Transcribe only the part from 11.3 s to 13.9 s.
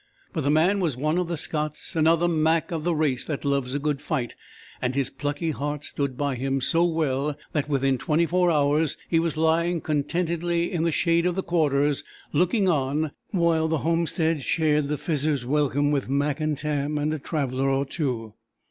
the Quarters, looking on, while the